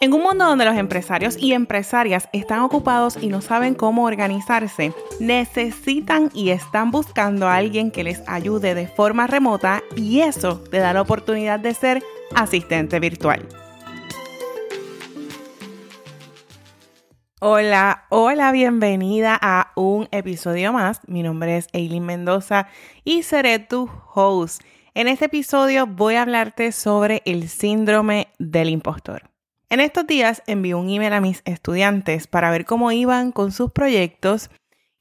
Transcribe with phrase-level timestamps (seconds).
[0.00, 4.92] En un mundo donde los empresarios y empresarias están ocupados y no saben cómo organizarse,
[5.18, 10.78] necesitan y están buscando a alguien que les ayude de forma remota y eso te
[10.78, 12.04] da la oportunidad de ser
[12.36, 13.48] asistente virtual.
[17.40, 21.00] Hola, hola, bienvenida a un episodio más.
[21.08, 22.68] Mi nombre es Eileen Mendoza
[23.02, 24.62] y seré tu host.
[24.94, 29.27] En este episodio voy a hablarte sobre el síndrome del impostor.
[29.70, 33.70] En estos días envié un email a mis estudiantes para ver cómo iban con sus
[33.70, 34.50] proyectos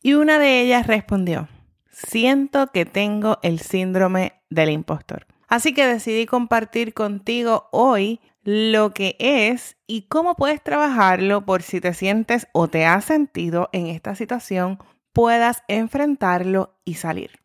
[0.03, 1.47] y una de ellas respondió,
[1.89, 5.25] siento que tengo el síndrome del impostor.
[5.47, 11.79] Así que decidí compartir contigo hoy lo que es y cómo puedes trabajarlo por si
[11.79, 14.79] te sientes o te has sentido en esta situación,
[15.13, 17.39] puedas enfrentarlo y salir.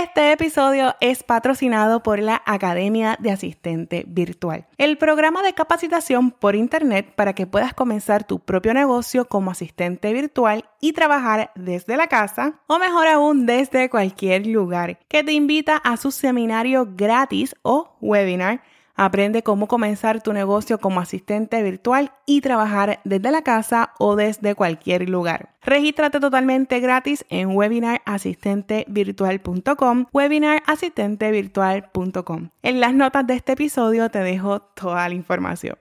[0.00, 6.54] Este episodio es patrocinado por la Academia de Asistente Virtual, el programa de capacitación por
[6.54, 12.06] Internet para que puedas comenzar tu propio negocio como asistente virtual y trabajar desde la
[12.06, 17.96] casa o mejor aún desde cualquier lugar, que te invita a su seminario gratis o
[18.00, 18.62] webinar
[18.98, 24.56] Aprende cómo comenzar tu negocio como asistente virtual y trabajar desde la casa o desde
[24.56, 25.54] cualquier lugar.
[25.62, 32.48] Regístrate totalmente gratis en webinarasistentevirtual.com, webinarasistentevirtual.com.
[32.62, 35.76] En las notas de este episodio te dejo toda la información.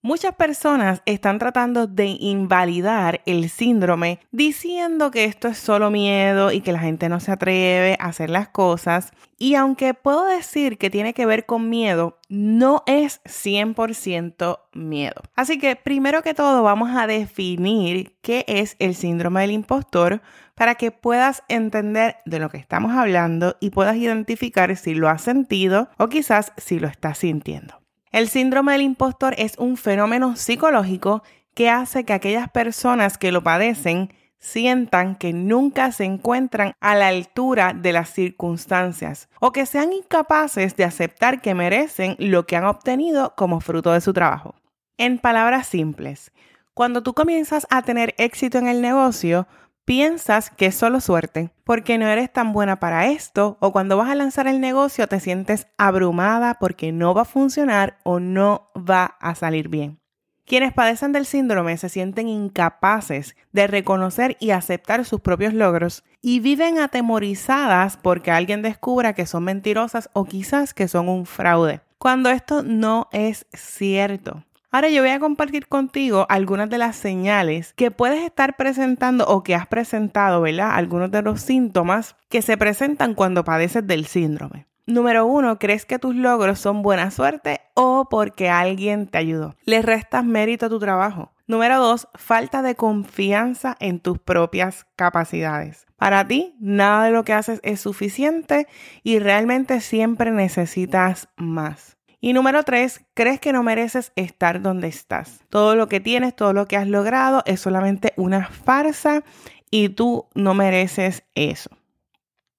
[0.00, 6.60] Muchas personas están tratando de invalidar el síndrome diciendo que esto es solo miedo y
[6.60, 9.10] que la gente no se atreve a hacer las cosas.
[9.38, 15.20] Y aunque puedo decir que tiene que ver con miedo, no es 100% miedo.
[15.34, 20.22] Así que primero que todo vamos a definir qué es el síndrome del impostor
[20.54, 25.22] para que puedas entender de lo que estamos hablando y puedas identificar si lo has
[25.22, 27.77] sentido o quizás si lo estás sintiendo.
[28.10, 31.22] El síndrome del impostor es un fenómeno psicológico
[31.54, 37.08] que hace que aquellas personas que lo padecen sientan que nunca se encuentran a la
[37.08, 42.64] altura de las circunstancias o que sean incapaces de aceptar que merecen lo que han
[42.64, 44.54] obtenido como fruto de su trabajo.
[44.96, 46.32] En palabras simples,
[46.74, 49.48] cuando tú comienzas a tener éxito en el negocio,
[49.88, 54.10] piensas que es solo suerte porque no eres tan buena para esto o cuando vas
[54.10, 59.16] a lanzar el negocio te sientes abrumada porque no va a funcionar o no va
[59.18, 59.98] a salir bien.
[60.44, 66.40] Quienes padecen del síndrome se sienten incapaces de reconocer y aceptar sus propios logros y
[66.40, 72.28] viven atemorizadas porque alguien descubra que son mentirosas o quizás que son un fraude, cuando
[72.28, 74.44] esto no es cierto.
[74.70, 79.42] Ahora yo voy a compartir contigo algunas de las señales que puedes estar presentando o
[79.42, 80.72] que has presentado, ¿verdad?
[80.72, 84.66] Algunos de los síntomas que se presentan cuando padeces del síndrome.
[84.84, 89.56] Número uno, ¿crees que tus logros son buena suerte o porque alguien te ayudó?
[89.64, 91.32] Le restas mérito a tu trabajo.
[91.46, 95.86] Número dos, falta de confianza en tus propias capacidades.
[95.96, 98.66] Para ti, nada de lo que haces es suficiente
[99.02, 101.97] y realmente siempre necesitas más.
[102.20, 105.40] Y número tres, crees que no mereces estar donde estás.
[105.50, 109.22] Todo lo que tienes, todo lo que has logrado es solamente una farsa
[109.70, 111.70] y tú no mereces eso.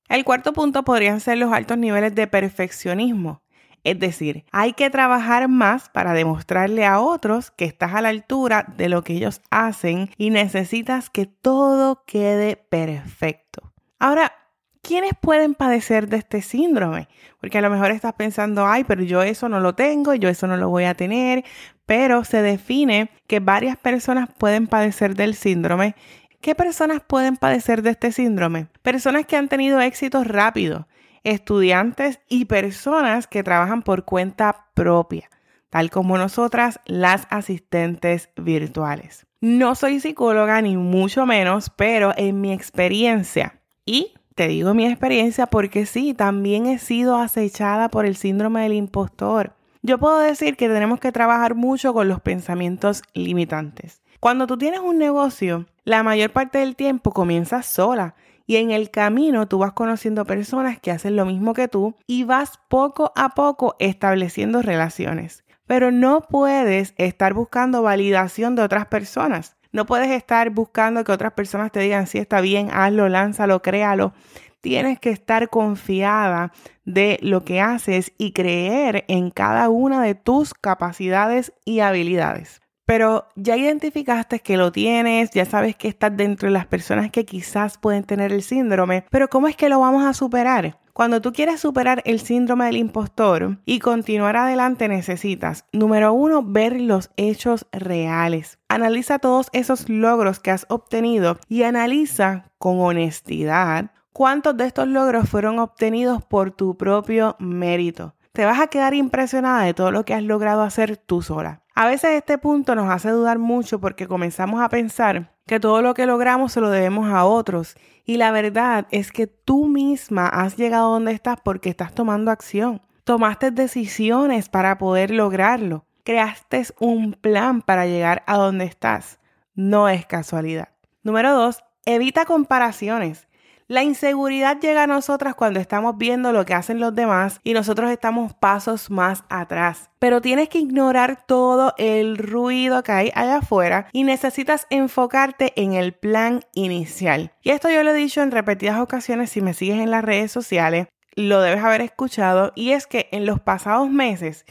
[0.07, 3.43] El cuarto punto podrían ser los altos niveles de perfeccionismo.
[3.83, 8.65] Es decir, hay que trabajar más para demostrarle a otros que estás a la altura
[8.77, 13.73] de lo que ellos hacen y necesitas que todo quede perfecto.
[13.99, 14.33] Ahora,
[14.81, 17.07] ¿quiénes pueden padecer de este síndrome?
[17.39, 20.47] Porque a lo mejor estás pensando, ay, pero yo eso no lo tengo, yo eso
[20.47, 21.43] no lo voy a tener,
[21.85, 25.95] pero se define que varias personas pueden padecer del síndrome.
[26.41, 28.67] ¿Qué personas pueden padecer de este síndrome?
[28.81, 30.85] Personas que han tenido éxitos rápidos,
[31.23, 35.29] estudiantes y personas que trabajan por cuenta propia,
[35.69, 39.25] tal como nosotras, las asistentes virtuales.
[39.41, 45.47] No soy psicóloga ni mucho menos, pero en mi experiencia y te digo mi experiencia
[45.47, 49.51] porque sí, también he sido acechada por el síndrome del impostor.
[49.81, 54.01] Yo puedo decir que tenemos que trabajar mucho con los pensamientos limitantes.
[54.21, 58.15] Cuando tú tienes un negocio, la mayor parte del tiempo comienzas sola
[58.47, 62.23] y en el camino tú vas conociendo personas que hacen lo mismo que tú y
[62.23, 65.43] vas poco a poco estableciendo relaciones.
[65.67, 69.57] Pero no puedes estar buscando validación de otras personas.
[69.71, 74.13] No puedes estar buscando que otras personas te digan, si está bien, hazlo, lánzalo, créalo.
[74.61, 76.51] Tienes que estar confiada
[76.85, 82.61] de lo que haces y creer en cada una de tus capacidades y habilidades.
[82.85, 87.23] Pero ya identificaste que lo tienes, ya sabes que estás dentro de las personas que
[87.23, 90.79] quizás pueden tener el síndrome, pero ¿cómo es que lo vamos a superar?
[90.99, 96.81] Cuando tú quieres superar el síndrome del impostor y continuar adelante necesitas, número uno, ver
[96.81, 98.59] los hechos reales.
[98.67, 105.29] Analiza todos esos logros que has obtenido y analiza con honestidad cuántos de estos logros
[105.29, 108.13] fueron obtenidos por tu propio mérito.
[108.33, 111.61] Te vas a quedar impresionada de todo lo que has logrado hacer tú sola.
[111.75, 115.95] A veces este punto nos hace dudar mucho porque comenzamos a pensar que todo lo
[115.95, 117.75] que logramos se lo debemos a otros.
[118.05, 122.83] Y la verdad es que tú misma has llegado donde estás porque estás tomando acción.
[123.03, 125.85] Tomaste decisiones para poder lograrlo.
[126.03, 129.19] Creaste un plan para llegar a donde estás.
[129.55, 130.69] No es casualidad.
[131.01, 133.27] Número dos, evita comparaciones.
[133.69, 137.91] La inseguridad llega a nosotras cuando estamos viendo lo que hacen los demás y nosotros
[137.91, 139.91] estamos pasos más atrás.
[139.99, 145.73] Pero tienes que ignorar todo el ruido que hay allá afuera y necesitas enfocarte en
[145.73, 147.31] el plan inicial.
[147.43, 150.31] Y esto yo lo he dicho en repetidas ocasiones si me sigues en las redes
[150.31, 154.45] sociales, lo debes haber escuchado y es que en los pasados meses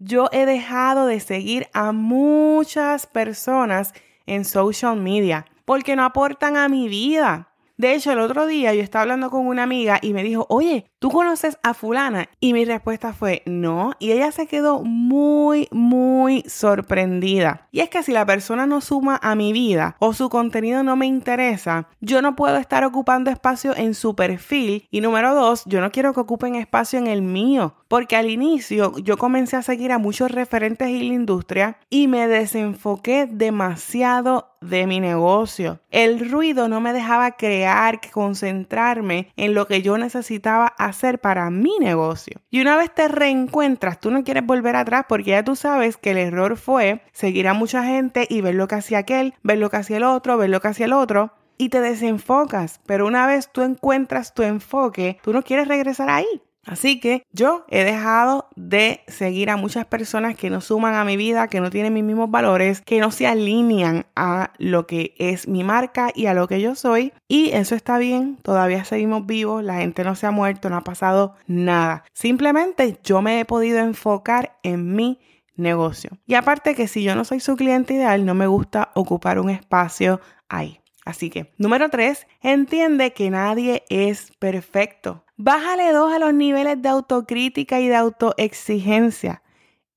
[0.00, 3.94] yo he dejado de seguir a muchas personas
[4.26, 7.53] en social media porque no aportan a mi vida.
[7.76, 10.90] De hecho, el otro día yo estaba hablando con una amiga y me dijo, oye,
[11.04, 12.30] ¿tú conoces a fulana?
[12.40, 13.92] Y mi respuesta fue, no.
[13.98, 17.68] Y ella se quedó muy, muy sorprendida.
[17.72, 20.96] Y es que si la persona no suma a mi vida o su contenido no
[20.96, 24.88] me interesa, yo no puedo estar ocupando espacio en su perfil.
[24.90, 27.74] Y número dos, yo no quiero que ocupen espacio en el mío.
[27.86, 32.26] Porque al inicio yo comencé a seguir a muchos referentes en la industria y me
[32.28, 35.80] desenfoqué demasiado de mi negocio.
[35.90, 41.78] El ruido no me dejaba crear, concentrarme en lo que yo necesitaba hacer para mi
[41.78, 42.40] negocio.
[42.50, 46.12] Y una vez te reencuentras, tú no quieres volver atrás porque ya tú sabes que
[46.12, 49.70] el error fue seguir a mucha gente y ver lo que hacía aquel, ver lo
[49.70, 51.32] que hacía el otro, ver lo que hacía el otro.
[51.56, 56.42] Y te desenfocas, pero una vez tú encuentras tu enfoque, tú no quieres regresar ahí.
[56.66, 61.16] Así que yo he dejado de seguir a muchas personas que no suman a mi
[61.16, 65.46] vida, que no tienen mis mismos valores, que no se alinean a lo que es
[65.46, 67.12] mi marca y a lo que yo soy.
[67.28, 70.84] Y eso está bien, todavía seguimos vivos, la gente no se ha muerto, no ha
[70.84, 72.04] pasado nada.
[72.12, 75.20] Simplemente yo me he podido enfocar en mi
[75.56, 76.10] negocio.
[76.26, 79.50] Y aparte que si yo no soy su cliente ideal, no me gusta ocupar un
[79.50, 80.80] espacio ahí.
[81.04, 85.23] Así que, número tres, entiende que nadie es perfecto.
[85.36, 89.42] Bájale dos a los niveles de autocrítica y de autoexigencia.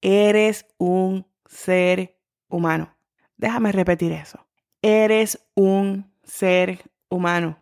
[0.01, 2.17] Eres un ser
[2.49, 2.95] humano.
[3.37, 4.39] Déjame repetir eso.
[4.81, 7.59] Eres un ser humano.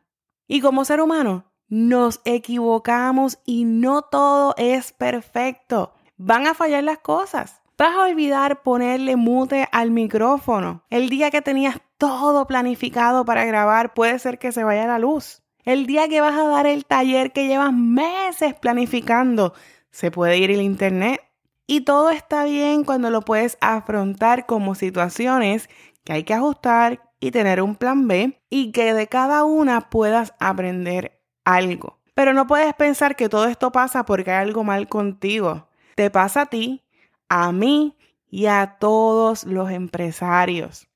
[0.47, 5.93] Y como ser humano, nos equivocamos y no todo es perfecto.
[6.17, 7.61] Van a fallar las cosas.
[7.77, 10.85] Vas a olvidar ponerle mute al micrófono.
[10.89, 15.44] El día que tenías todo planificado para grabar, puede ser que se vaya la luz.
[15.65, 19.53] El día que vas a dar el taller que llevas meses planificando,
[19.89, 21.21] se puede ir el internet.
[21.65, 25.67] Y todo está bien cuando lo puedes afrontar como situaciones
[26.03, 30.35] que hay que ajustar y tener un plan B y que de cada una puedas
[30.39, 31.97] aprender algo.
[32.13, 35.67] Pero no puedes pensar que todo esto pasa porque hay algo mal contigo.
[35.95, 36.83] Te pasa a ti,
[37.27, 37.97] a mí
[38.29, 40.87] y a todos los empresarios.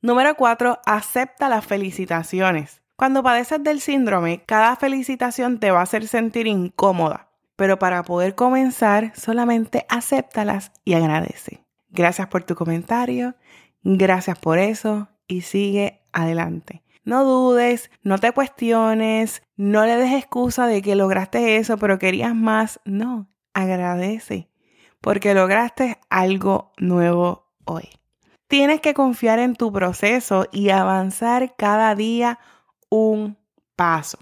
[0.00, 0.78] Número 4.
[0.86, 2.81] Acepta las felicitaciones.
[2.96, 8.34] Cuando padeces del síndrome, cada felicitación te va a hacer sentir incómoda, pero para poder
[8.34, 11.64] comenzar, solamente acéptalas y agradece.
[11.90, 13.34] Gracias por tu comentario,
[13.82, 16.82] gracias por eso y sigue adelante.
[17.04, 22.34] No dudes, no te cuestiones, no le des excusa de que lograste eso, pero querías
[22.34, 22.80] más.
[22.84, 24.48] No, agradece,
[25.00, 27.88] porque lograste algo nuevo hoy.
[28.46, 32.38] Tienes que confiar en tu proceso y avanzar cada día
[32.92, 33.38] un
[33.74, 34.18] paso.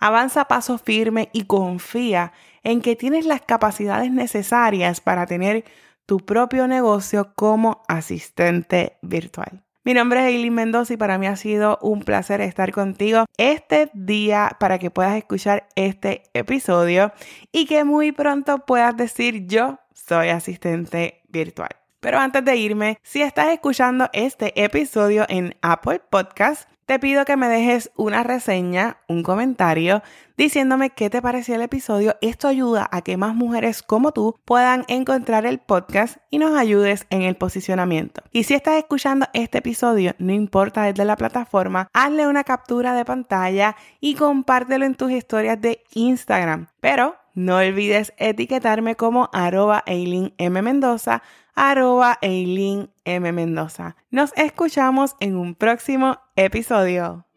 [0.00, 2.32] Avanza paso firme y confía
[2.64, 5.64] en que tienes las capacidades necesarias para tener
[6.04, 9.62] tu propio negocio como asistente virtual.
[9.84, 13.88] Mi nombre es Eileen Mendoza y para mí ha sido un placer estar contigo este
[13.94, 17.12] día para que puedas escuchar este episodio
[17.52, 21.70] y que muy pronto puedas decir yo soy asistente virtual.
[22.00, 27.36] Pero antes de irme, si estás escuchando este episodio en Apple Podcast, te pido que
[27.36, 30.02] me dejes una reseña, un comentario,
[30.38, 32.16] diciéndome qué te pareció el episodio.
[32.22, 37.06] Esto ayuda a que más mujeres como tú puedan encontrar el podcast y nos ayudes
[37.10, 38.22] en el posicionamiento.
[38.32, 43.04] Y si estás escuchando este episodio, no importa desde la plataforma, hazle una captura de
[43.04, 46.68] pantalla y compártelo en tus historias de Instagram.
[46.80, 50.62] Pero no olvides etiquetarme como arroba Eileen M.
[50.62, 51.22] Mendoza,
[51.58, 53.32] arroba Eileen M.
[53.32, 53.96] Mendoza.
[54.10, 57.27] Nos escuchamos en un próximo episodio.